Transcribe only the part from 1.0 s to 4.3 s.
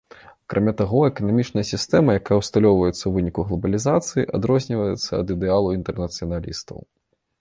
эканамічная сістэма, якая ўсталёўваецца ў выніку глабалізацыі,